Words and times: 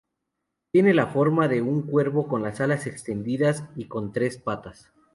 Tiene 0.71 0.95
la 0.95 1.05
forma 1.05 1.47
de 1.47 1.61
un 1.61 1.83
cuervo 1.83 2.27
con 2.27 2.41
las 2.41 2.59
alas 2.59 2.87
extendidas 2.87 3.65
y 3.75 3.85
con 3.85 4.11
tres 4.11 4.39
patas. 4.39 4.91